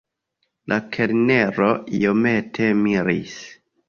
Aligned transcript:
La 0.71 0.77
kelnero 0.95 1.67
iomete 1.97 2.71
miris. 2.81 3.37